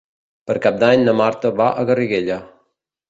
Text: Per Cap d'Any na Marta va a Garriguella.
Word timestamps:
Per 0.51 0.53
Cap 0.63 0.79
d'Any 0.83 1.03
na 1.09 1.15
Marta 1.21 1.53
va 1.63 1.67
a 1.83 1.85
Garriguella. 1.91 2.39